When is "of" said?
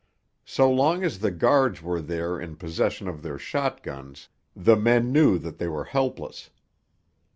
3.07-3.21